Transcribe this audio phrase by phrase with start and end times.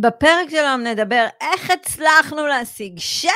[0.00, 3.34] בפרק שלנו נדבר איך הצלחנו להשיג 600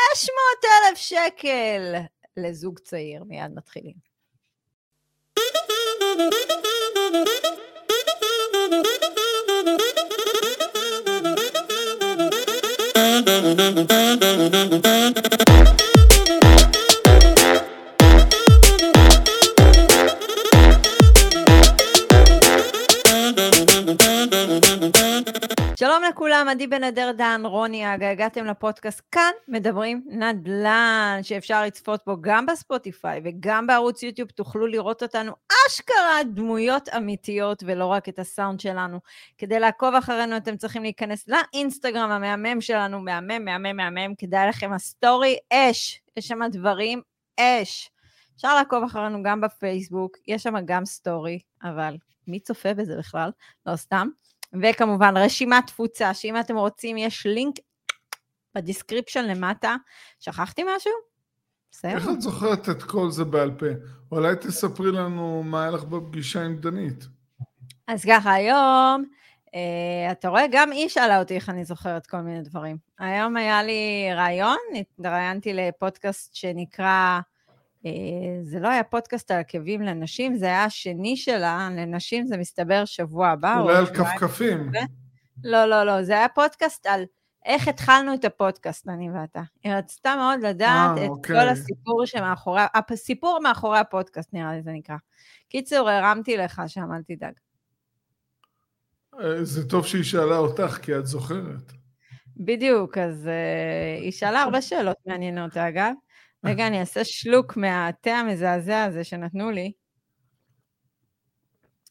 [0.64, 1.94] אלף שקל
[2.36, 3.24] לזוג צעיר.
[3.24, 4.12] מיד מתחילים.
[25.92, 32.00] שלום לכולם, עדי בן אדר דן, רוני אגא, הגעתם לפודקאסט כאן, מדברים נדל"ן, שאפשר לצפות
[32.06, 35.32] בו גם בספוטיפיי וגם בערוץ יוטיוב, תוכלו לראות אותנו
[35.68, 38.98] אשכרה דמויות אמיתיות ולא רק את הסאונד שלנו.
[39.38, 45.36] כדי לעקוב אחרינו אתם צריכים להיכנס לאינסטגרם המהמם שלנו, מהמם, מהמם, מהמם, כדאי לכם הסטורי
[45.52, 47.02] אש, יש שם דברים
[47.40, 47.90] אש.
[48.36, 51.96] אפשר לעקוב אחרינו גם בפייסבוק, יש שם גם סטורי, אבל
[52.26, 53.30] מי צופה בזה בכלל?
[53.66, 54.08] לא סתם.
[54.62, 57.54] וכמובן רשימת תפוצה, שאם אתם רוצים, יש לינק
[58.54, 59.76] ב description למטה.
[60.20, 60.92] שכחתי משהו?
[61.70, 61.94] בסדר.
[61.94, 63.66] איך את זוכרת את כל זה בעל פה?
[64.12, 67.04] אולי תספרי לנו מה היה לך בפגישה עם דנית.
[67.86, 69.04] אז ככה, היום,
[69.54, 72.76] אה, אתה רואה, גם היא שאלה אותי איך אני זוכרת כל מיני דברים.
[72.98, 74.58] היום היה לי רעיון,
[74.98, 77.20] התראיינתי לפודקאסט שנקרא
[78.42, 83.28] זה לא היה פודקאסט על עקבים לנשים, זה היה השני שלה, לנשים זה מסתבר שבוע
[83.28, 83.58] הבא.
[83.60, 84.70] אולי על כפכפים.
[85.44, 87.04] לא, לא, לא, זה היה פודקאסט על
[87.44, 89.42] איך התחלנו את הפודקאסט, אני ואתה.
[89.64, 91.40] היא רצתה מאוד לדעת 아, אה, את אוקיי.
[91.40, 94.96] כל הסיפור שמאחורי, הסיפור מאחורי הפודקאסט נראה לי זה נקרא.
[95.48, 97.32] קיצור, הרמתי לך שם, אל תדאג.
[99.20, 101.72] אה, זה טוב שהיא שאלה אותך, כי את זוכרת.
[102.36, 105.92] בדיוק, אז uh, היא שאלה הרבה שאלות מעניינות, אגב.
[106.44, 109.72] רגע, אני אעשה שלוק מהתה המזעזע הזה שנתנו לי.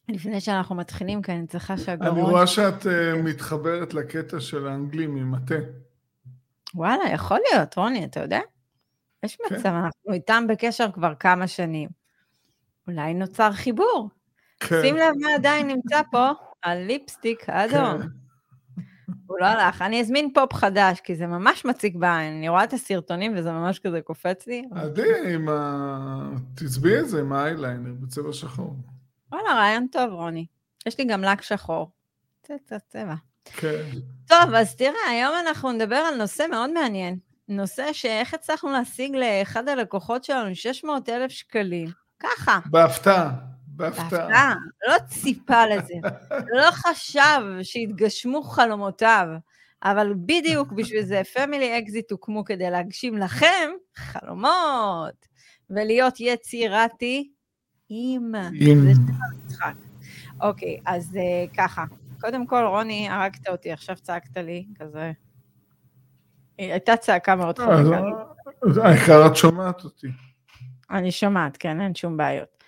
[0.10, 2.18] לפני שאנחנו מתחילים, כי אני צריכה שהגרון...
[2.18, 5.56] אני רואה שאת uh, מתחברת לקטע של האנגלים עם התה.
[6.76, 8.40] וואלה, יכול להיות, רוני, אתה יודע?
[9.24, 9.56] יש כן.
[9.56, 11.90] מצב, אנחנו איתם בקשר כבר כמה שנים.
[12.88, 14.10] אולי נוצר חיבור.
[14.60, 14.82] כן.
[14.82, 16.30] שים לב מה עדיין נמצא פה,
[16.64, 18.02] הליפסטיק האדום.
[18.02, 18.08] כן.
[19.28, 19.82] הוא לא הלך.
[19.82, 22.34] אני אזמין פופ חדש, כי זה ממש מציג בעין.
[22.38, 24.66] אני רואה את הסרטונים וזה ממש כזה קופץ לי.
[24.76, 26.30] עדי, עם ה...
[26.56, 28.76] תצביעי את זה עם האייליינר בצבע שחור.
[29.32, 30.46] וואלה, רעיון טוב, רוני.
[30.86, 31.92] יש לי גם לק שחור.
[32.44, 33.16] צבע, צבע.
[33.46, 33.84] כן.
[34.28, 37.18] טוב, אז תראה, היום אנחנו נדבר על נושא מאוד מעניין.
[37.48, 41.88] נושא שאיך הצלחנו להשיג לאחד הלקוחות שלנו 600 אלף שקלים.
[42.20, 42.60] ככה.
[42.66, 43.51] בהפתעה.
[43.82, 44.56] בהפתעה.
[44.88, 45.94] לא ציפה לזה,
[46.32, 49.28] לא חשב שיתגשמו חלומותיו,
[49.84, 55.28] אבל בדיוק בשביל זה Family Exit הוקמו כדי להגשים לכם חלומות,
[55.70, 57.32] ולהיות יצירתי
[57.90, 58.32] עם.
[58.54, 58.88] עם.
[60.42, 61.84] אוקיי, אז uh, ככה.
[62.22, 65.12] קודם כל, רוני, הרגת אותי, עכשיו צעקת לי, כזה...
[66.58, 68.02] הייתה צעקה מאוד חזקה.
[68.84, 70.08] העיקר את שומעת אותי.
[70.92, 72.61] אני שומעת, כן, אין שום בעיות.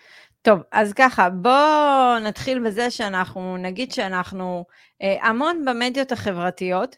[0.43, 4.65] טוב, אז ככה, בואו נתחיל בזה שאנחנו נגיד שאנחנו
[5.01, 6.95] אה, המון במדיות החברתיות,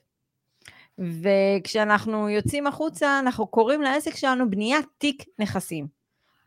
[0.99, 5.87] וכשאנחנו יוצאים החוצה, אנחנו קוראים לעסק שלנו בניית תיק נכסים.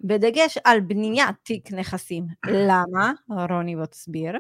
[0.01, 2.27] בדגש על בניית תיק נכסים.
[2.47, 3.13] למה?
[3.51, 4.33] רוני, בוא תסביר.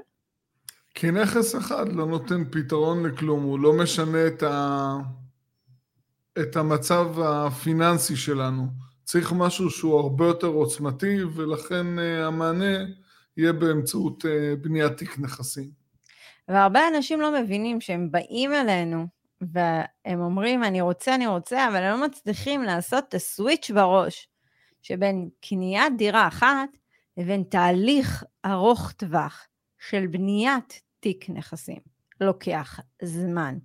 [0.94, 4.94] כי נכס אחד לא נותן פתרון לכלום, הוא לא משנה את, ה...
[6.38, 8.87] את המצב הפיננסי שלנו.
[9.08, 12.76] צריך משהו שהוא הרבה יותר עוצמתי, ולכן uh, המענה
[13.36, 14.28] יהיה באמצעות uh,
[14.60, 15.70] בניית תיק נכסים.
[16.48, 19.06] והרבה אנשים לא מבינים שהם באים אלינו,
[19.40, 24.28] והם אומרים, אני רוצה, אני רוצה, אבל הם לא מצליחים לעשות את הסוויץ' בראש,
[24.82, 26.68] שבין קניית דירה אחת
[27.16, 29.46] לבין תהליך ארוך טווח
[29.78, 31.80] של בניית תיק נכסים.
[32.20, 33.58] לוקח זמן.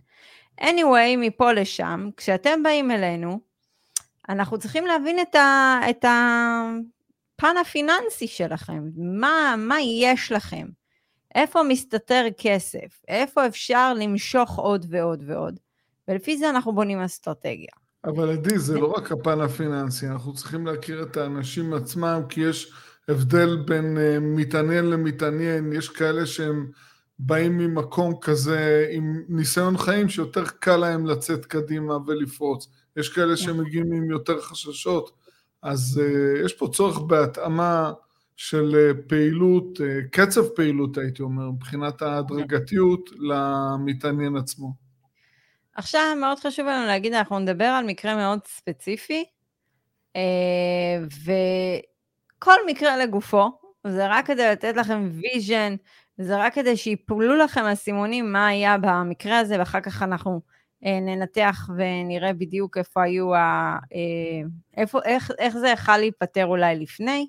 [0.61, 3.52] anyway, מפה לשם, כשאתם באים אלינו,
[4.29, 10.67] אנחנו צריכים להבין את, ה, את הפן הפיננסי שלכם, מה, מה יש לכם,
[11.35, 15.59] איפה מסתתר כסף, איפה אפשר למשוך עוד ועוד ועוד,
[16.07, 17.73] ולפי זה אנחנו בונים אסטרטגיה.
[18.05, 22.73] אבל עדי, זה לא רק הפן הפיננסי, אנחנו צריכים להכיר את האנשים עצמם, כי יש
[23.07, 26.67] הבדל בין uh, מתעניין למתעניין, יש כאלה שהם
[27.19, 32.67] באים ממקום כזה עם ניסיון חיים שיותר קל להם לצאת קדימה ולפרוץ.
[32.97, 35.11] יש כאלה שמגיעים עם יותר חששות,
[35.61, 37.91] אז uh, יש פה צורך בהתאמה
[38.35, 44.73] של uh, פעילות, uh, קצב פעילות הייתי אומר, מבחינת ההדרגתיות למתעניין עצמו.
[45.75, 49.25] עכשיו מאוד חשוב לנו להגיד, אנחנו נדבר על מקרה מאוד ספציפי,
[51.25, 53.51] וכל מקרה לגופו,
[53.87, 55.75] זה רק כדי לתת לכם vision
[56.17, 60.39] זה רק כדי שיפולו לכם האסימונים מה היה במקרה הזה, ואחר כך אנחנו אה,
[60.83, 67.27] ננתח ונראה בדיוק איפה היו, ה, אה, איפה, איך, איך זה יכול להיפתר אולי לפני.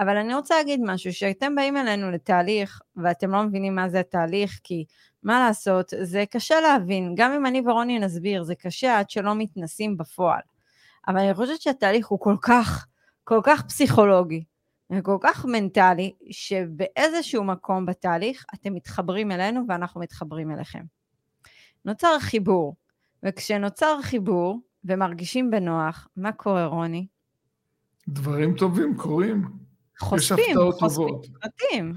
[0.00, 4.60] אבל אני רוצה להגיד משהו, שאתם באים אלינו לתהליך, ואתם לא מבינים מה זה התהליך,
[4.64, 4.84] כי
[5.22, 9.96] מה לעשות, זה קשה להבין, גם אם אני ורוני נסביר, זה קשה עד שלא מתנסים
[9.96, 10.40] בפועל.
[11.08, 12.86] אבל אני חושבת שהתהליך הוא כל כך,
[13.24, 14.44] כל כך פסיכולוגי,
[14.90, 20.82] וכל כך מנטלי, שבאיזשהו מקום בתהליך אתם מתחברים אלינו ואנחנו מתחברים אליכם.
[21.84, 22.74] נוצר חיבור,
[23.22, 27.06] וכשנוצר חיבור ומרגישים בנוח, מה קורה רוני?
[28.08, 29.44] דברים טובים קורים.
[29.98, 31.26] חושפים, יש הפתעות טובות.
[31.40, 31.94] פרטים.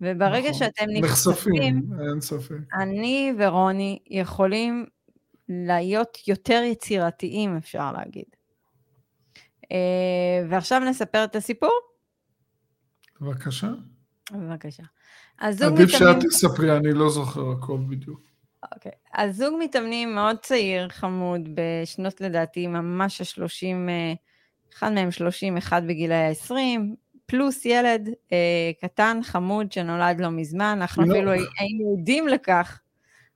[0.00, 0.52] וברגע נכון.
[0.52, 2.54] שאתם נחשפים, אין ספק.
[2.74, 4.86] אני ורוני יכולים
[5.48, 8.24] להיות יותר יצירתיים, אפשר להגיד.
[9.72, 11.80] אה, ועכשיו נספר את הסיפור?
[13.20, 13.68] בבקשה.
[14.32, 14.82] בבקשה.
[15.38, 18.33] עדיף שאת תספרי, אני לא זוכר הכל בדיוק.
[18.74, 18.92] אוקיי.
[19.12, 24.12] אז זוג מתאמנים מאוד צעיר, חמוד, בשנות לדעתי ממש השלושים, אה,
[24.74, 26.96] אחד מהם שלושים, אחד בגילאי העשרים,
[27.26, 31.12] פלוס ילד אה, קטן, חמוד, שנולד לא מזמן, אנחנו לא.
[31.12, 32.80] אפילו היינו עדים לכך.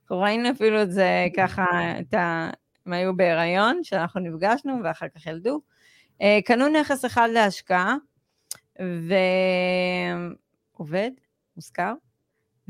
[0.01, 1.65] אנחנו ראינו אפילו את זה ככה,
[1.99, 2.49] את ה...
[2.85, 5.61] הם היו בהיריון, שאנחנו נפגשנו ואחר כך ילדו.
[6.21, 7.95] אה, קנו נכס אחד להשקעה,
[10.75, 11.11] ועובד,
[11.55, 11.93] מוזכר,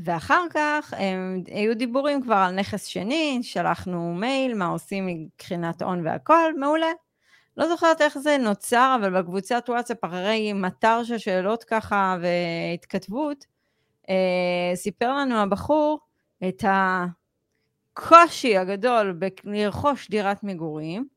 [0.04, 6.06] ואחר כך הם, היו דיבורים כבר על נכס שני, שלחנו מייל, מה עושים מבחינת הון
[6.06, 6.92] והכל, מעולה.
[7.56, 13.46] לא זוכרת איך זה נוצר, אבל בקבוצת וואטסאפ, אחרי מטר של שאלות ככה והתכתבות,
[14.08, 16.00] אה, סיפר לנו הבחור
[16.48, 16.64] את
[17.96, 21.08] הקושי הגדול לרכוש דירת מגורים,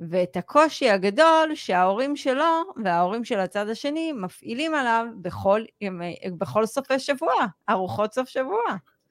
[0.00, 5.62] ואת הקושי הגדול שההורים שלו וההורים של הצד השני מפעילים עליו בכל,
[6.38, 7.32] בכל סופי שבוע,
[7.70, 8.62] ארוחות סוף שבוע.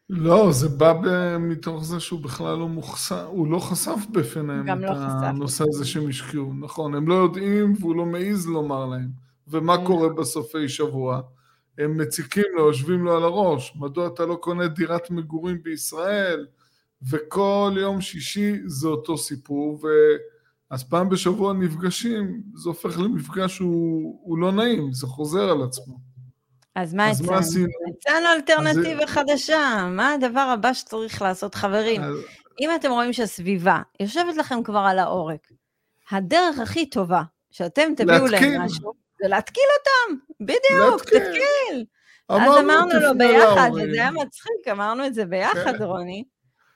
[0.09, 0.93] לא, זה בא
[1.39, 4.89] מתוך זה שהוא בכלל לא מוחשף, הוא לא חשף בפניהם את לא
[5.25, 9.09] הנושא הזה שהם השקיעו, נכון, הם לא יודעים והוא לא מעז לומר להם.
[9.47, 11.21] ומה קורה בסופי שבוע?
[11.77, 16.45] הם מציקים לו, יושבים לו על הראש, מדוע אתה לא קונה דירת מגורים בישראל?
[17.09, 19.87] וכל יום שישי זה אותו סיפור, ו...
[20.71, 25.97] אז פעם בשבוע נפגשים, זה הופך למפגש שהוא לא נעים, זה חוזר על עצמו.
[26.75, 27.65] אז מה הצענו?
[27.89, 29.09] הצענו אלטרנטיבה אז...
[29.09, 32.01] חדשה, מה הדבר הבא שצריך לעשות, חברים?
[32.03, 32.15] אז...
[32.59, 35.47] אם אתם רואים שהסביבה יושבת לכם כבר על העורק,
[36.11, 37.21] הדרך הכי טובה
[37.51, 41.85] שאתם תביאו להם משהו, זה להתקיל אותם, בדיוק, תתקיל.
[42.29, 45.83] אז אמרנו לו ביחד, וזה היה מצחיק, אמרנו את זה ביחד, כן.
[45.83, 46.23] רוני.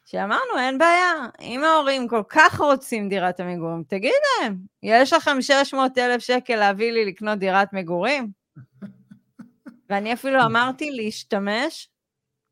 [0.06, 5.98] שאמרנו, אין בעיה, אם ההורים כל כך רוצים דירת המגורים, תגיד להם, יש לכם 600
[5.98, 8.31] אלף שקל להביא לי לקנות דירת מגורים?
[9.89, 11.92] ואני אפילו אמרתי להשתמש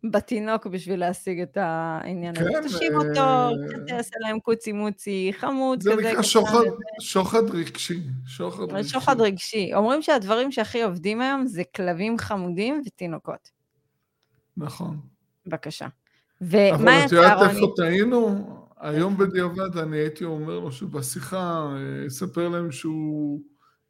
[0.04, 2.50] בתינוק בשביל להשיג את העניין הזה.
[2.50, 3.56] כן, תשיב אה, אותו,
[3.88, 5.95] תעשה להם קוצי מוצי, חמוד כזה.
[5.95, 6.63] זה נקרא שוחד,
[7.02, 8.00] שוחד רגשי.
[8.28, 8.90] שוחד רגשי.
[8.90, 9.74] שוחד רגשי.
[9.74, 13.50] אומרים שהדברים שהכי עובדים היום זה כלבים חמודים ותינוקות.
[14.57, 15.00] נכון.
[15.45, 15.88] בבקשה.
[16.41, 16.94] ומה יצא, רוני?
[16.94, 18.59] אבל את יודעת איפה טעינו?
[18.80, 23.39] היום בדיעבד אני הייתי אומר לו שבשיחה, אה, אספר להם שהוא...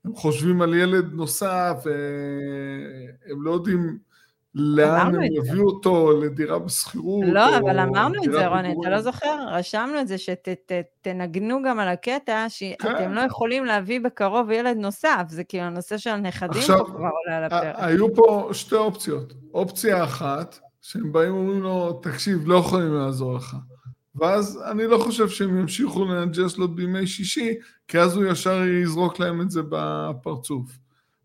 [0.06, 3.98] הם חושבים על ילד נוסף, והם לא יודעים
[4.56, 7.25] לאן הם יביאו אותו, לדירה בשכירות.
[7.28, 9.48] לא, אבל אמרנו את זה, רוני, אתה לא זוכר?
[9.52, 13.12] רשמנו את זה שתנגנו גם על הקטע, שאתם כן.
[13.12, 17.44] לא יכולים להביא בקרוב ילד נוסף, זה כאילו הנושא של הנכדים פה כבר עולה על
[17.44, 17.76] הפרק.
[17.78, 19.33] היו פה שתי אופציות.
[19.54, 23.56] אופציה אחת, שהם באים ואומרים לו, תקשיב, לא יכולים לעזור לך.
[24.16, 27.54] ואז אני לא חושב שהם ימשיכו לנג'ס לו בימי שישי,
[27.88, 30.71] כי אז הוא ישר יזרוק להם את זה בפרצוף.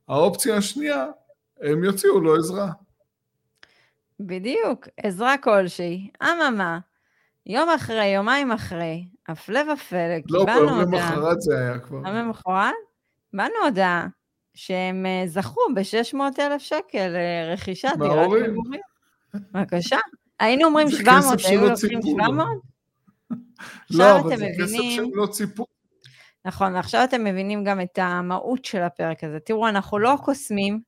[0.08, 1.06] האופציה השנייה,
[1.60, 2.70] הם יוציאו לו עזרה.
[4.20, 6.10] בדיוק, עזרה כלשהי.
[6.22, 6.78] אממה,
[7.46, 10.80] יום אחרי, יומיים אחרי, הפלא ופלא, לא, קיבלנו הודעה...
[10.80, 12.02] לא, פעם למחרת זה היה כבר.
[12.02, 12.74] פעם למחרת?
[13.30, 14.06] קיבלנו הודעה
[14.54, 17.08] שהם אה, זכו ב-600 אלף שקל
[17.48, 18.80] לרכישת דירת מגורים.
[19.34, 19.98] בבקשה.
[20.40, 22.46] היינו אומרים 700, היו לוקחים 700?
[23.90, 25.66] לא, אבל זה כסף שהם לא ציפו.
[26.44, 29.38] נכון, ועכשיו אתם מבינים גם את המהות של הפרק הזה.
[29.40, 30.80] תראו, אנחנו לא קוסמים,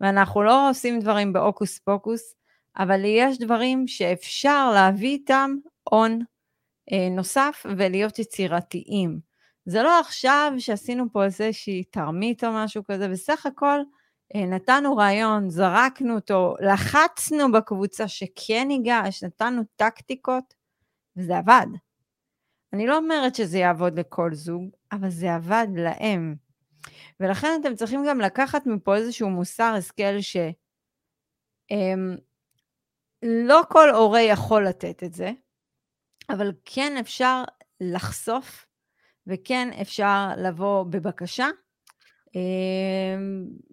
[0.00, 2.34] ואנחנו לא עושים דברים בהוקוס פוקוס,
[2.78, 5.50] אבל יש דברים שאפשר להביא איתם
[5.90, 6.18] הון
[6.92, 9.20] אה, נוסף ולהיות יצירתיים.
[9.64, 13.80] זה לא עכשיו שעשינו פה איזושהי תרמית או משהו כזה, בסך הכל
[14.34, 20.54] נתנו רעיון, זרקנו אותו, לחצנו בקבוצה שכן ייגש, נתנו טקטיקות,
[21.16, 21.66] וזה עבד.
[22.72, 26.36] אני לא אומרת שזה יעבוד לכל זוג, אבל זה עבד להם.
[27.20, 30.36] ולכן אתם צריכים גם לקחת מפה איזשהו מוסר השכל ש...
[31.70, 32.16] אמ,
[33.22, 35.30] לא כל הורה יכול לתת את זה,
[36.30, 37.44] אבל כן אפשר
[37.80, 38.66] לחשוף
[39.26, 41.46] וכן אפשר לבוא בבקשה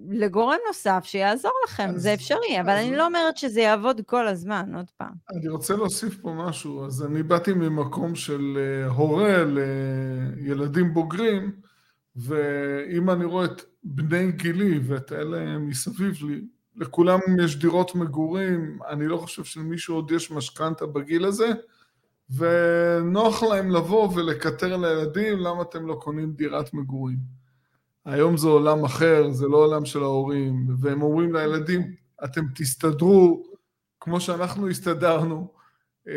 [0.10, 2.86] לגורם נוסף שיעזור לכם, אז, זה אפשרי, אבל אז...
[2.86, 5.14] אני לא אומרת שזה יעבוד כל הזמן, עוד פעם.
[5.30, 11.52] אני רוצה להוסיף פה משהו, אז אני באתי ממקום של אה, הורה לילדים בוגרים,
[12.16, 16.42] ואם אני רואה את בני גילי ואת אלה מסביב לי,
[16.76, 21.52] לכולם יש דירות מגורים, אני לא חושב שלמישהו עוד יש משכנתה בגיל הזה,
[22.30, 27.43] ונוח להם לבוא ולקטר לילדים, למה אתם לא קונים דירת מגורים?
[28.06, 33.44] היום זה עולם אחר, זה לא עולם של ההורים, והם אומרים לילדים, אתם תסתדרו
[34.00, 35.48] כמו שאנחנו הסתדרנו.
[36.08, 36.14] אה,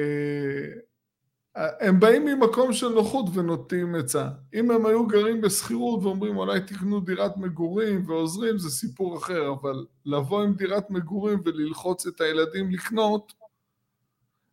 [1.80, 4.28] הם באים ממקום של נוחות ונוטים עצה.
[4.54, 9.86] אם הם היו גרים בשכירות ואומרים אולי תקנו דירת מגורים ועוזרים, זה סיפור אחר, אבל
[10.06, 13.32] לבוא עם דירת מגורים וללחוץ את הילדים לקנות,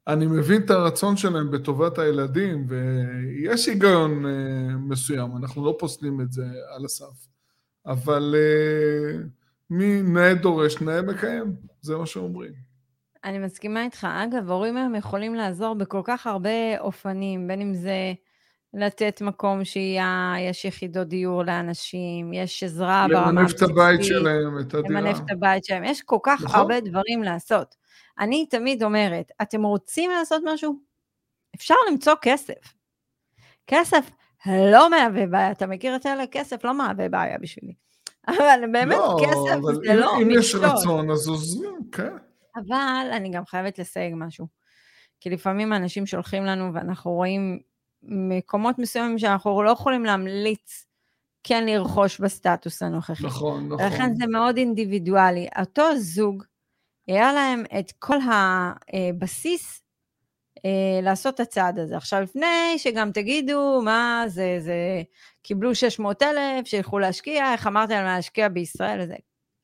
[0.07, 4.29] אני מבין את הרצון שלהם בטובת הילדים, ויש היגיון uh,
[4.77, 6.45] מסוים, אנחנו לא פוסלים את זה
[6.75, 7.27] על הסף.
[7.85, 9.27] אבל uh,
[9.69, 12.51] מי נאה דורש, נאה מקיים, זה מה שאומרים.
[13.23, 14.07] אני מסכימה איתך.
[14.09, 18.13] אגב, הורים היום יכולים לעזור בכל כך הרבה אופנים, בין אם זה
[18.73, 23.31] לתת מקום שהייה, יש יחידות דיור לאנשים, יש עזרה ברמה...
[23.31, 25.01] למנף את הבית שלהם, את הדירה.
[25.01, 26.59] למנף את הבית שלהם, יש כל כך נכון?
[26.59, 27.75] הרבה דברים לעשות.
[28.19, 30.79] אני תמיד אומרת, אתם רוצים לעשות משהו?
[31.55, 32.73] אפשר למצוא כסף.
[33.67, 34.09] כסף
[34.45, 36.27] לא מהווה בעיה, אתה מכיר את אלה?
[36.27, 37.73] כסף לא מהווה בעיה בשבילי.
[38.27, 42.13] אבל באמת, לא, כסף אבל זה אם, לא אם יש רצון, אז עוזרים, כן.
[42.55, 44.47] אבל אני גם חייבת לסייג משהו.
[45.19, 47.59] כי לפעמים אנשים שולחים לנו ואנחנו רואים
[48.03, 50.85] מקומות מסוימים שאנחנו לא יכולים להמליץ
[51.43, 53.25] כן לרכוש בסטטוס הנוכחי.
[53.25, 53.85] נכון, נכון.
[53.85, 55.47] ולכן זה מאוד אינדיבידואלי.
[55.59, 56.43] אותו זוג
[57.07, 58.17] היה להם את כל
[58.93, 59.83] הבסיס
[60.65, 61.97] אה, לעשות את הצעד הזה.
[61.97, 65.01] עכשיו, לפני שגם תגידו, מה זה, זה,
[65.43, 69.15] קיבלו 600 אלף, שילכו להשקיע, איך אמרתי להם להשקיע בישראל, וזה.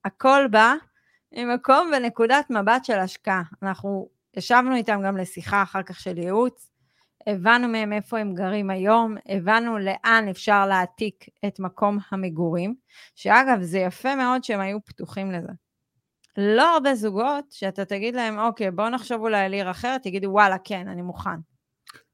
[0.05, 0.73] הכל בא
[1.31, 3.43] ממקום ונקודת מבט של השקעה.
[3.63, 6.71] אנחנו ישבנו איתם גם לשיחה אחר כך של ייעוץ,
[7.27, 12.75] הבנו מהם איפה הם גרים היום, הבנו לאן אפשר להעתיק את מקום המגורים,
[13.15, 15.51] שאגב, זה יפה מאוד שהם היו פתוחים לזה.
[16.39, 20.57] לא הרבה זוגות שאתה תגיד להם, אוקיי, בואו נחשוב אולי על עיר אחרת, תגידו, וואלה,
[20.63, 21.39] כן, אני מוכן.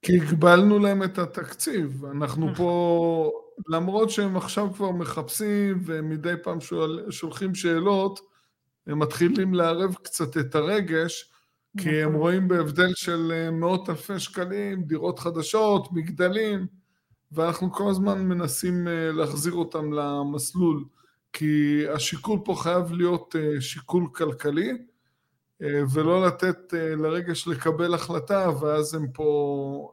[0.02, 2.06] כי הגבלנו להם את התקציב.
[2.06, 2.56] אנחנו נכון.
[2.56, 3.32] פה,
[3.70, 8.20] למרות שהם עכשיו כבר מחפשים ומדי פעם שואל, שולחים שאלות,
[8.88, 11.32] הם מתחילים לערב קצת את הרגש,
[11.78, 12.22] כי הם נכון.
[12.22, 16.68] רואים בהבדל של אה, מאות אלפי שקלים, דירות חדשות, מגדלים,
[17.32, 20.84] ואנחנו כל הזמן מנסים אה, להחזיר אותם למסלול.
[21.38, 24.72] כי השיקול פה חייב להיות אה, שיקול כלכלי,
[25.62, 29.92] אה, ולא לתת אה, לרגש לקבל החלטה, ואז הם פה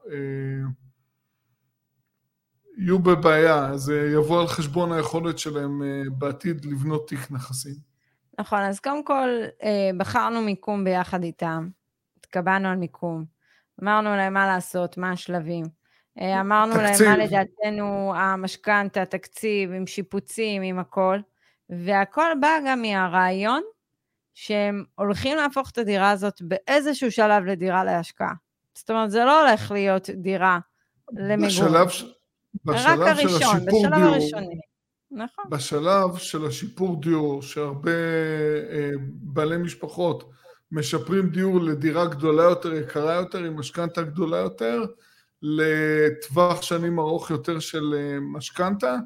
[2.78, 5.82] יהיו בבעיה, זה יבוא על חשבון היכולת שלהם
[6.18, 7.75] בעתיד לבנות תיק נכסים.
[8.38, 9.28] נכון, אז קודם כל
[9.96, 11.68] בחרנו מיקום ביחד איתם,
[12.18, 13.25] התקבענו על מיקום,
[13.82, 15.64] אמרנו להם מה לעשות, מה השלבים.
[16.18, 17.06] אמרנו תקציב.
[17.06, 21.18] להם מה לדעתנו המשכנתה, תקציב, עם שיפוצים, עם הכל.
[21.71, 23.62] והכל בא גם מהרעיון
[24.35, 28.33] שהם הולכים להפוך את הדירה הזאת באיזשהו שלב לדירה להשקעה.
[28.75, 30.59] זאת אומרת, זה לא הולך להיות דירה
[31.12, 31.47] למגורים.
[31.47, 31.88] בשלב,
[32.64, 34.14] בשלב רק הראשון, של השיפור בשלב דיור.
[34.14, 34.61] הראשוני.
[35.11, 35.45] נכון.
[35.49, 37.90] בשלב של השיפור דיור, שהרבה
[38.71, 40.31] אה, בעלי משפחות
[40.73, 44.85] משפרים דיור לדירה גדולה יותר, יקרה יותר, עם משכנתה גדולה יותר,
[45.42, 48.97] לטווח שנים ארוך יותר של אה, משכנתה.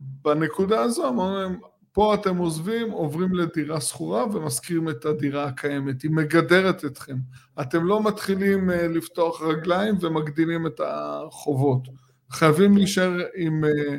[0.00, 1.58] בנקודה הזו אמרנו להם,
[1.98, 7.16] פה אתם עוזבים, עוברים לדירה שכורה ומשכירים את הדירה הקיימת, היא מגדרת אתכם.
[7.60, 11.88] אתם לא מתחילים אה, לפתוח רגליים ומגדילים את החובות.
[12.30, 13.96] חייבים להישאר עם אה,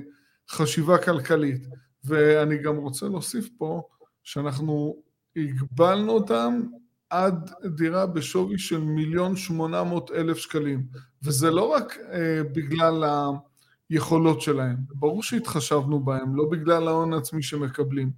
[0.49, 1.67] חשיבה כלכלית.
[2.03, 3.81] ואני גם רוצה להוסיף פה
[4.23, 4.95] שאנחנו
[5.35, 6.61] הגבלנו אותם
[7.09, 10.83] עד דירה בשווי של מיליון שמונה מאות אלף שקלים.
[11.23, 13.29] וזה לא רק אה, בגלל ה...
[13.89, 14.77] היכולות שלהם.
[14.89, 18.11] ברור שהתחשבנו בהם, לא בגלל ההון העצמי שמקבלים.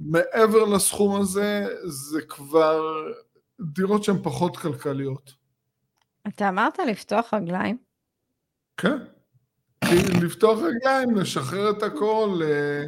[0.00, 2.82] מעבר לסכום הזה, זה כבר
[3.60, 5.32] דירות שהן פחות כלכליות.
[6.28, 7.76] אתה אמרת לפתוח רגליים?
[8.76, 8.98] כן.
[9.84, 12.84] כי לפתוח רגליים, לשחרר את הכל, אה,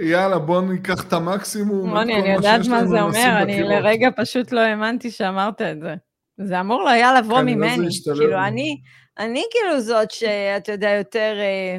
[0.00, 1.90] יאללה, בוא ניקח את המקסימום.
[1.90, 5.94] רוני, אני יודעת מה זה אומר, אני לרגע פשוט לא האמנתי שאמרת את זה.
[6.44, 7.88] זה אמור היה לבוא ממני.
[8.14, 8.80] כאילו, אני,
[9.18, 11.78] אני כאילו זאת שאתה יודע, יותר, אה,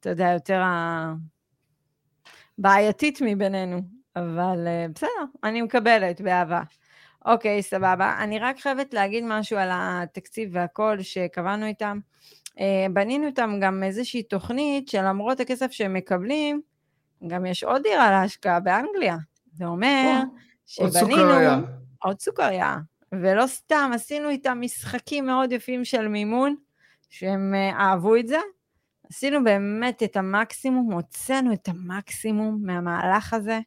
[0.00, 0.62] אתה יודע, יותר
[2.58, 3.80] בעייתית מבינינו,
[4.16, 6.62] אבל אה, בסדר, אני מקבלת באהבה.
[7.26, 8.16] אוקיי, סבבה.
[8.20, 11.98] אני רק חייבת להגיד משהו על התקציב והכל שקבענו איתם.
[12.60, 16.60] אה, בנינו איתם גם איזושהי תוכנית שלמרות הכסף שהם מקבלים,
[17.26, 19.16] גם יש עוד דירה להשקעה באנגליה.
[19.52, 20.20] זה אומר
[20.66, 21.00] שבנינו...
[21.00, 21.60] עוד סוכריה.
[22.02, 22.76] עוד סוכריה.
[23.12, 26.54] ולא סתם, עשינו איתם משחקים מאוד יפים של מימון,
[27.10, 28.38] שהם אה, אהבו את זה.
[29.10, 33.60] עשינו באמת את המקסימום, הוצאנו את המקסימום מהמהלך הזה.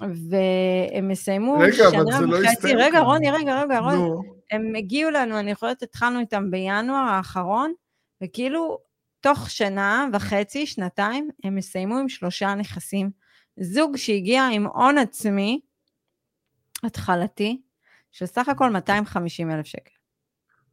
[0.00, 1.96] והם יסיימו רגע, שנה וחצי.
[1.96, 2.78] רגע, אבל זה לא הסתיים.
[2.78, 3.96] רגע, רוני, רגע, רגע, רוני.
[3.96, 4.22] נו.
[4.50, 7.72] הם הגיעו לנו, אני יכולת, התחלנו איתם בינואר האחרון,
[8.22, 8.78] וכאילו,
[9.20, 13.10] תוך שנה וחצי, שנתיים, הם יסיימו עם שלושה נכסים.
[13.60, 15.60] זוג שהגיע עם הון עצמי
[16.82, 17.62] התחלתי,
[18.12, 19.90] של סך הכל 250 אלף שקל.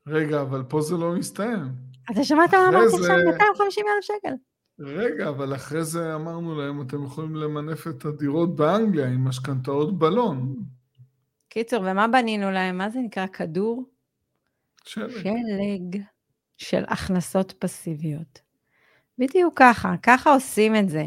[0.08, 1.62] רגע, אבל פה זה לא מסתיים.
[2.12, 3.18] אתה שמעת מה אמרתי עכשיו?
[3.26, 4.34] 250 אלף שקל.
[4.80, 10.56] רגע, אבל אחרי זה אמרנו להם, אתם יכולים למנף את הדירות באנגליה עם משכנתאות בלון.
[11.50, 12.78] קיצור, ומה בנינו להם?
[12.78, 13.90] מה זה נקרא כדור?
[14.84, 15.12] שלג.
[15.12, 16.02] שלג
[16.58, 18.45] של הכנסות פסיביות.
[19.18, 21.06] בדיוק ככה, ככה עושים את זה.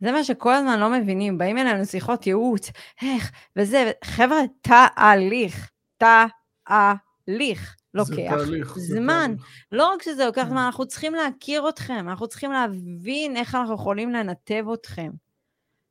[0.00, 2.70] זה מה שכל הזמן לא מבינים, באים אלינו שיחות ייעוץ,
[3.02, 7.76] איך, וזה, חבר'ה, תהליך, תהליך.
[7.94, 9.34] לוקח תהליך, זמן.
[9.36, 9.48] תהליך.
[9.72, 10.48] לא רק שזה לוקח כן.
[10.48, 15.10] זמן, אנחנו צריכים להכיר אתכם, אנחנו צריכים להבין איך אנחנו יכולים לנתב אתכם.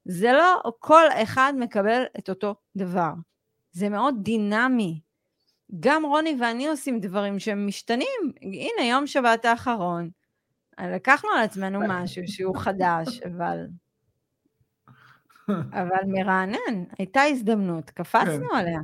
[0.05, 3.11] זה לא כל אחד מקבל את אותו דבר.
[3.71, 4.99] זה מאוד דינמי.
[5.79, 8.31] גם רוני ואני עושים דברים שהם משתנים.
[8.41, 10.09] הנה, יום שבת האחרון,
[10.79, 13.67] לקחנו על עצמנו משהו שהוא חדש, אבל...
[15.81, 18.55] אבל מרענן, הייתה הזדמנות, קפצנו כן.
[18.55, 18.79] עליה.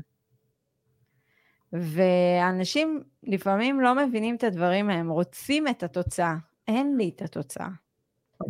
[1.74, 6.36] ואנשים לפעמים לא מבינים את הדברים, הם רוצים את התוצאה.
[6.68, 7.68] אין לי את התוצאה.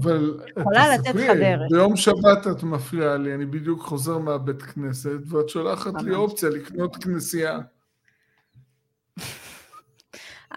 [0.01, 1.71] אבל יכולה לתת לך דרך.
[1.71, 7.03] ביום שבת את מפריעה לי, אני בדיוק חוזר מהבית כנסת, ואת שולחת לי אופציה לקנות
[7.03, 7.59] כנסייה.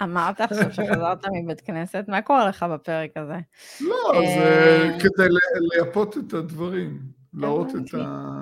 [0.02, 2.04] אמרת עכשיו שחזרת מבית כנסת?
[2.08, 3.38] מה קורה לך בפרק הזה?
[3.80, 5.28] לא, זה אה, כדי
[5.72, 7.02] לייפות את הדברים,
[7.34, 8.40] להראות את ה...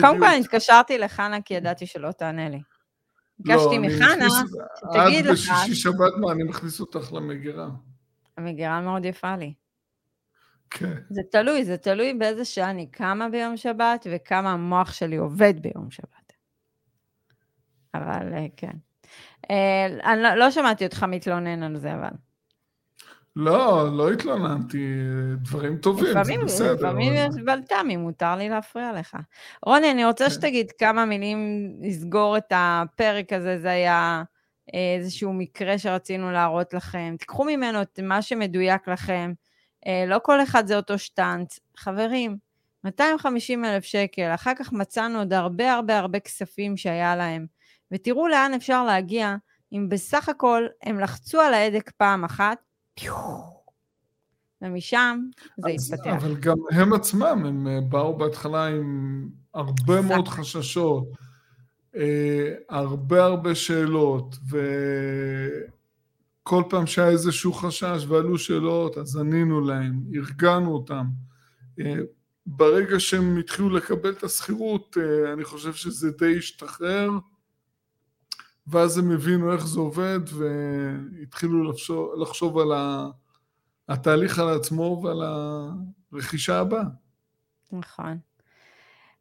[0.00, 2.60] קודם כל אני התקשרתי לחנה כי ידעתי שלא תענה לי.
[3.38, 5.50] ביקשתי לא, מחנה, שתגיד לך...
[5.50, 7.68] עד בשישי שבת מה, אני מכניס אותך למגירה.
[8.36, 9.54] המגירה מאוד יפה לי.
[10.70, 10.94] כן.
[11.10, 15.90] זה תלוי, זה תלוי באיזה שעה אני קמה ביום שבת וכמה המוח שלי עובד ביום
[15.90, 16.32] שבת.
[17.94, 18.76] אבל אה, כן.
[19.50, 22.08] אה, אני לא, לא שמעתי אותך מתלונן על זה, אבל.
[23.36, 24.94] לא, לא התלוננתי,
[25.36, 26.74] דברים טובים, לפעמים, זה בסדר.
[26.74, 29.16] לפעמים יש בלת"מים, מותר לי להפריע לך.
[29.66, 30.30] רוני, אני רוצה כן.
[30.30, 34.22] שתגיד כמה מילים לסגור את הפרק הזה, זה היה
[34.74, 37.16] אה, איזשהו מקרה שרצינו להראות לכם.
[37.18, 39.32] תיקחו ממנו את מה שמדויק לכם,
[39.86, 41.60] אה, לא כל אחד זה אותו שטאנץ.
[41.76, 42.36] חברים,
[42.84, 47.46] 250 אלף שקל, אחר כך מצאנו עוד הרבה הרבה הרבה כספים שהיה להם,
[47.92, 49.36] ותראו לאן אפשר להגיע
[49.72, 52.58] אם בסך הכל הם לחצו על ההדק פעם אחת,
[54.62, 55.20] ומשם
[55.58, 56.10] זה התפתח.
[56.16, 61.08] אבל גם הם עצמם, הם אה, באו בהתחלה עם הרבה מאוד חששות,
[61.96, 64.36] אה, הרבה הרבה שאלות,
[66.44, 71.04] וכל פעם שהיה איזשהו חשש ועלו שאלות, אז ענינו להם, ארגנו אותם.
[71.80, 71.94] אה,
[72.46, 74.96] ברגע שהם התחילו לקבל את השכירות,
[75.32, 77.10] אני חושב שזה די השתחרר.
[78.70, 82.72] ואז הם הבינו איך זה עובד והתחילו לחשוב, לחשוב על
[83.88, 85.22] התהליך על עצמו ועל
[86.12, 86.84] הרכישה הבאה.
[87.72, 88.18] נכון.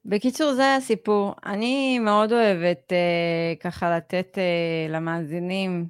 [0.06, 1.34] בקיצור, זה הסיפור.
[1.46, 5.90] אני מאוד אוהבת אה, ככה לתת אה, למאזינים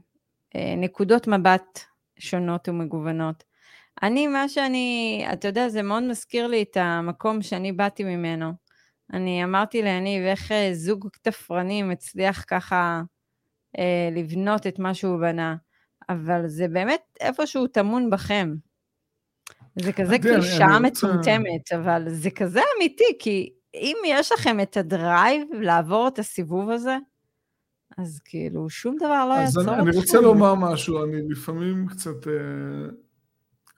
[0.55, 1.79] אה, נקודות מבט
[2.19, 3.43] שונות ומגוונות.
[4.03, 8.51] אני, מה שאני, אתה יודע, זה מאוד מזכיר לי את המקום שאני באתי ממנו.
[9.13, 13.01] אני אמרתי ליניב, איך אה, זוג תפרנים הצליח ככה
[13.77, 15.55] אה, לבנות את מה שהוא בנה,
[16.09, 18.55] אבל זה באמת איפשהו טמון בכם.
[19.75, 26.07] זה כזה קלישאה מטומטמת, אבל זה כזה אמיתי, כי אם יש לכם את הדרייב לעבור
[26.07, 26.97] את הסיבוב הזה,
[27.97, 29.73] אז כאילו שום דבר לא יעצור אתכם.
[29.73, 32.33] אז אני, אני רוצה לומר משהו, אני לפעמים קצת, אה,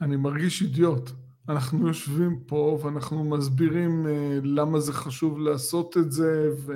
[0.02, 1.12] אני מרגיש אידיוט.
[1.50, 6.74] אנחנו יושבים פה ואנחנו מסבירים אה, למה זה חשוב לעשות את זה, ו...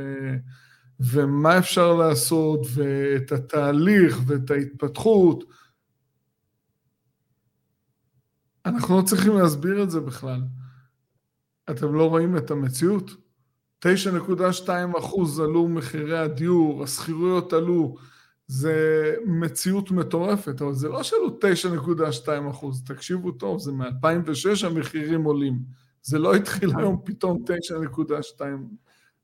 [1.12, 5.44] ומה אפשר לעשות, ואת התהליך ואת ההתפתחות.
[8.66, 10.42] אנחנו לא צריכים להסביר את זה בכלל.
[11.70, 13.12] אתם לא רואים את המציאות?
[13.86, 17.96] 9.2 אחוז עלו מחירי הדיור, השכירויות עלו,
[18.48, 21.40] זה מציאות מטורפת, אבל זה לא שעלו
[21.86, 25.60] 9.2 אחוז, תקשיבו טוב, זה מ-2006 המחירים עולים,
[26.02, 27.44] זה לא התחיל היום פתאום
[28.40, 28.42] 9.2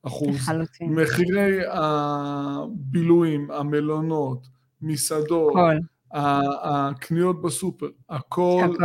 [0.03, 0.35] אחוז.
[0.35, 0.93] לחלוטין.
[0.93, 4.47] מחירי הבילויים, המלונות,
[4.81, 5.53] מסעדות,
[6.11, 8.83] הקניות בסופר, הכל, הכל.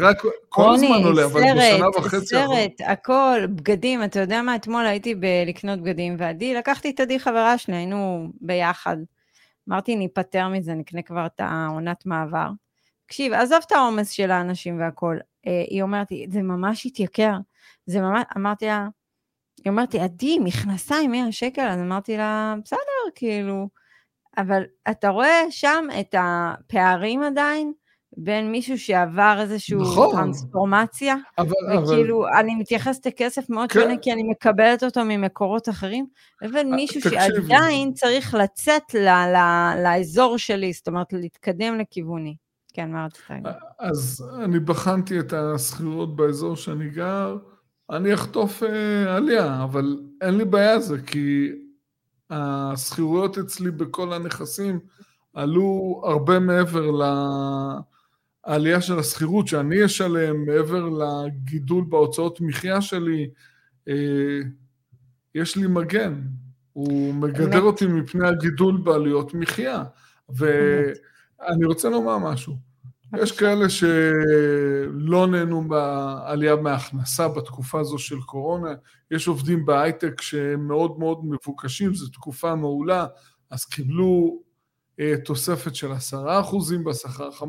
[0.00, 2.60] רק, כל הזמן רוני, עולה, אבל בשנה וחצי האחרונות.
[2.60, 5.14] סרט, הכל, בגדים, אתה יודע מה, אתמול הייתי
[5.46, 8.96] לקנות בגדים, ועדי, לקחתי את עדי חברה שלי, היינו ביחד.
[9.68, 12.48] אמרתי, ניפטר מזה, נקנה כבר את העונת מעבר.
[13.06, 15.16] תקשיב, עזוב את העומס של האנשים והכל.
[15.46, 17.36] אה, היא אומרת לי, זה ממש התייקר.
[17.86, 18.88] זה ממש, אמרתי לה,
[19.64, 22.78] היא אומרת לי, עדי, מכנסיים 100 שקל, אז אמרתי לה, בסדר,
[23.14, 23.68] כאילו,
[24.38, 27.72] אבל אתה רואה שם את הפערים עדיין
[28.16, 30.16] בין מישהו שעבר איזושהי נכון.
[30.16, 33.80] טרנספורמציה, אבל, אבל, וכאילו, אני מתייחסת לכסף מאוד כן.
[33.80, 36.06] שונה, כי אני מקבלת אותו ממקורות אחרים,
[36.42, 37.18] לבין אה, מישהו תקשיבי.
[37.18, 42.36] שעדיין צריך לצאת ל- ל- לאזור שלי, זאת אומרת, להתקדם לכיווני.
[42.74, 43.46] כן, מה רצית להגיד?
[43.78, 47.36] אז אני בחנתי את השכירות באזור שאני גר,
[47.92, 51.52] אני אחטוף אה, עלייה, אבל אין לי בעיה זה, כי
[52.30, 54.80] השכירויות אצלי בכל הנכסים
[55.34, 56.90] עלו הרבה מעבר
[58.46, 63.30] לעלייה של השכירות שאני אשלם, מעבר לגידול בהוצאות מחיה שלי.
[63.88, 64.40] אה,
[65.34, 66.20] יש לי מגן,
[66.72, 67.62] הוא מגדר אמת.
[67.62, 69.84] אותי מפני הגידול בעלויות מחיה.
[70.28, 72.71] ואני רוצה לומר משהו.
[73.18, 78.74] יש כאלה שלא נהנו מהעלייה מההכנסה בתקופה הזו של קורונה,
[79.10, 83.06] יש עובדים בהייטק שהם מאוד מאוד מבוקשים, זו תקופה מעולה,
[83.50, 84.42] אז קיבלו
[85.00, 85.94] אה, תוספת של 10%
[86.86, 87.44] בשכר, 15%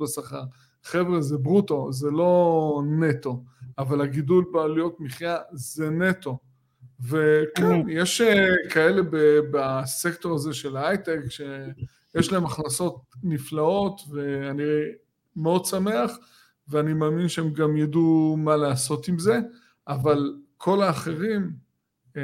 [0.00, 0.42] בשכר.
[0.84, 3.44] חבר'ה, זה ברוטו, זה לא נטו,
[3.78, 6.38] אבל הגידול בעלויות מחיה זה נטו.
[7.00, 7.84] וכן, אמת.
[7.88, 9.02] יש אה, כאלה
[9.50, 11.18] בסקטור הזה של ההייטק,
[12.16, 14.62] שיש להם הכנסות נפלאות, ואני
[15.36, 16.10] מאוד שמח,
[16.68, 19.38] ואני מאמין שהם גם ידעו מה לעשות עם זה,
[19.88, 21.50] אבל כל האחרים,
[22.16, 22.22] אה,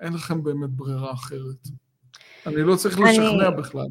[0.00, 1.68] אין לכם באמת ברירה אחרת.
[2.46, 3.86] אני לא צריך אני- לשכנע בכלל.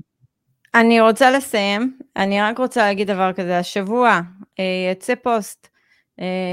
[0.75, 4.19] אני רוצה לסיים, אני רק רוצה להגיד דבר כזה, השבוע
[4.59, 5.67] אה, יצא פוסט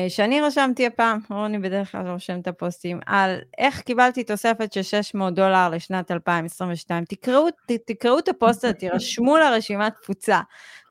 [0.09, 5.35] שאני רשמתי הפעם, רוני בדרך כלל רושם את הפוסטים, על איך קיבלתי תוספת של 600
[5.35, 7.04] דולר לשנת 2022.
[7.04, 10.40] תקראו, ת, תקראו את הפוסט הזה, תירשמו לרשימת תפוצה.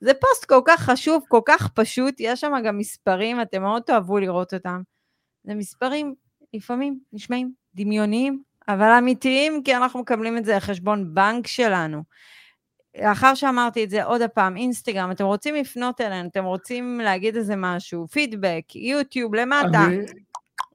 [0.01, 4.19] זה פוסט כל כך חשוב, כל כך פשוט, יש שם גם מספרים, אתם מאוד תאהבו
[4.19, 4.81] לראות אותם.
[5.43, 6.15] זה מספרים
[6.53, 12.03] לפעמים נשמעים דמיוניים, אבל אמיתיים, כי אנחנו מקבלים את זה לחשבון בנק שלנו.
[13.01, 17.53] לאחר שאמרתי את זה עוד הפעם, אינסטגרם, אתם רוצים לפנות אלינו, אתם רוצים להגיד איזה
[17.57, 19.85] משהו, פידבק, יוטיוב, למטה.
[19.85, 19.97] אני,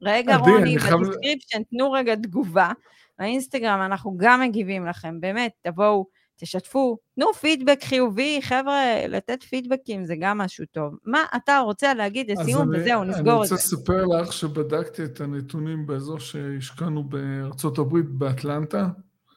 [0.03, 2.71] רגע, עדי, רוני, אני ב description, תנו רגע תגובה.
[3.19, 6.07] באינסטגרם אנחנו גם מגיבים לכם, באמת, תבואו,
[6.37, 10.95] תשתפו, תנו פידבק חיובי, חבר'ה, לתת feedbackים זה גם משהו טוב.
[11.05, 13.55] מה אתה רוצה להגיד לסיום, אני- וזהו, אני נסגור את רוצה זה.
[13.55, 18.87] לספר לך שבדקתי את הנתונים באזור שהשקענו בארצות הברית, באטלנטה.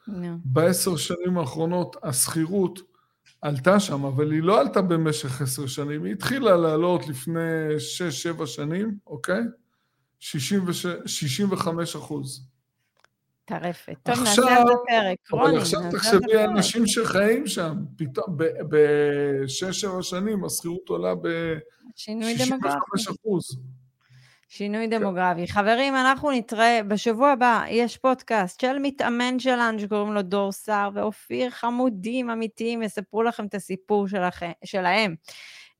[0.08, 2.80] נו, בעשר שנים האחרונות השכירות
[3.42, 7.40] עלתה שם, אבל היא לא עלתה במשך עשר שנים, היא התחילה לעלות לפני
[7.78, 9.40] שש-שבע שנים, אוקיי?
[10.20, 12.46] 66, 65 אחוז.
[13.44, 13.94] טרפת.
[14.02, 15.16] טוב, נעשה עכשיו- על זה פרק.
[15.32, 16.50] אבל רוני, עכשיו נעשה תחשבי על.
[16.50, 18.36] אנשים שחיים שם, פתאום
[18.68, 21.14] בשש-שבע שנים השכירות עולה
[21.96, 22.76] שינוי ב-65 דמוגרפי.
[23.10, 23.58] אחוז.
[24.48, 25.48] שינוי דמוגרפי.
[25.48, 31.50] חברים, אנחנו נתראה בשבוע הבא, יש פודקאסט של מתאמן שלנו שקוראים לו דור סער ואופיר
[31.50, 35.14] חמודים אמיתיים, יספרו לכם את הסיפור שלכם, שלהם.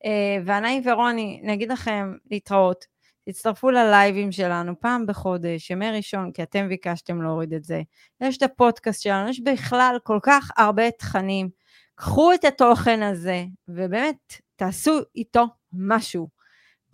[0.04, 2.84] אה, ואני ורוני נגיד לכם להתראות,
[3.28, 7.82] תצטרפו ללייבים שלנו פעם בחודש, ימי ראשון, כי אתם ביקשתם להוריד את זה.
[8.20, 11.48] יש את הפודקאסט שלנו, יש בכלל כל כך הרבה תכנים.
[11.94, 14.16] קחו את התוכן הזה, ובאמת,
[14.56, 16.35] תעשו איתו משהו.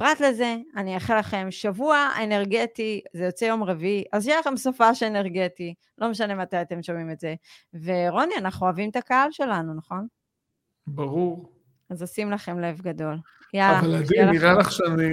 [0.02, 5.02] פרט לזה, אני אאחל לכם שבוע אנרגטי, זה יוצא יום רביעי, אז שיהיה לכם סופש
[5.02, 7.34] אנרגטי, לא משנה מתי אתם שומעים את זה.
[7.74, 10.06] ורוני, אנחנו אוהבים את הקהל שלנו, נכון?
[10.86, 11.52] ברור.
[11.90, 13.18] אז עושים לכם לב גדול.
[13.54, 14.60] יאללה, אבל עדי, נראה לכם.
[14.60, 15.10] לך שאני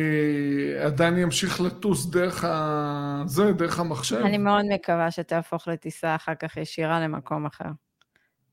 [0.85, 3.23] עדיין אמשיך לטוס דרך ה...
[3.25, 4.15] זה, דרך המחשב?
[4.15, 7.69] אני מאוד מקווה שתהפוך לטיסה אחר כך ישירה למקום אחר.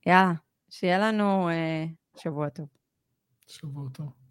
[0.07, 0.33] יאללה,
[0.70, 1.85] שיהיה לנו אה,
[2.16, 2.66] שבוע טוב.
[3.46, 4.26] שבוע טוב.